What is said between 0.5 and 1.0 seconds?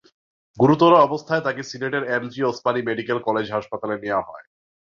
গুরুতর